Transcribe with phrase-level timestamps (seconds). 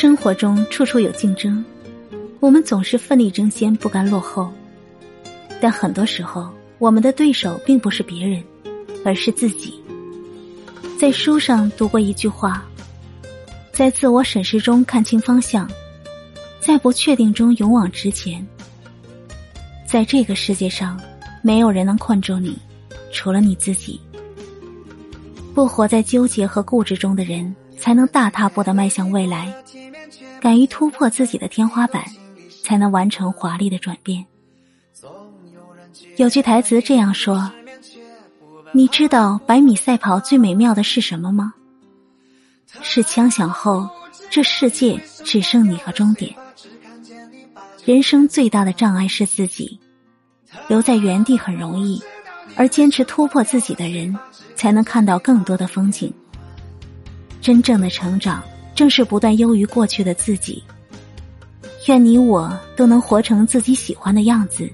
[0.00, 1.62] 生活中处处有竞争，
[2.40, 4.50] 我们总是奋力争先，不甘落后。
[5.60, 6.48] 但很多时候，
[6.78, 8.42] 我们的对手并不是别人，
[9.04, 9.78] 而是自己。
[10.98, 12.64] 在书上读过一句话：
[13.72, 15.70] 在自我审视中看清方向，
[16.60, 18.42] 在不确定中勇往直前。
[19.86, 20.98] 在这个世界上，
[21.42, 22.56] 没有人能困住你，
[23.12, 24.00] 除了你自己。
[25.54, 29.52] 不活在纠结和固执中的人，才能大踏步的迈向未来。
[30.40, 32.04] 敢于突破自己的天花板，
[32.62, 34.24] 才能完成华丽的转变。
[36.16, 37.50] 有句台词这样说
[38.72, 41.52] ：“你知道百米赛跑最美妙的是什么吗？
[42.80, 43.88] 是枪响后，
[44.30, 46.34] 这世界只剩你和终点。
[47.84, 49.78] 人生最大的障碍是自己，
[50.68, 52.00] 留在原地很容易，
[52.56, 54.16] 而坚持突破自己的人，
[54.54, 56.12] 才能看到更多的风景。
[57.40, 60.64] 真正的成长。”正是不断优于过去的自己。
[61.86, 64.72] 愿你我都能活成自己喜欢的样子，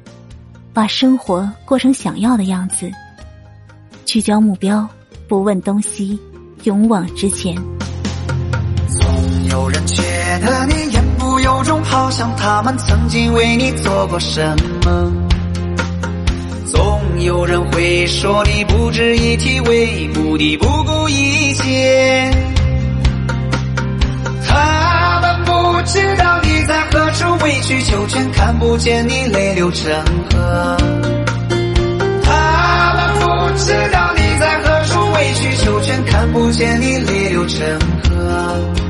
[0.72, 2.88] 把生活过成想要的样子。
[4.04, 4.88] 聚焦目标，
[5.26, 6.16] 不问东西，
[6.62, 7.56] 勇往直前。
[8.88, 10.04] 总有人觉
[10.40, 15.12] 得你言不由衷，好像他们曾经为你做过什么。
[16.66, 22.30] 总有人会说你不值一提为目的不顾一切。
[24.46, 29.92] 他们不知道你在何处委曲求全看不见你泪流成
[30.32, 30.76] 河。
[32.22, 37.64] 他们不知道你在何处委曲求全看不见你泪流成
[38.10, 38.85] 河。